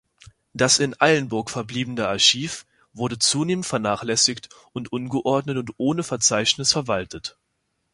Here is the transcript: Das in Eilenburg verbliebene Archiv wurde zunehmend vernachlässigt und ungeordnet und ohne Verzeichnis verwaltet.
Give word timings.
Das 0.55 0.79
in 0.79 0.99
Eilenburg 0.99 1.51
verbliebene 1.51 2.07
Archiv 2.07 2.65
wurde 2.91 3.19
zunehmend 3.19 3.67
vernachlässigt 3.67 4.49
und 4.73 4.91
ungeordnet 4.91 5.57
und 5.57 5.75
ohne 5.77 6.01
Verzeichnis 6.01 6.71
verwaltet. 6.71 7.37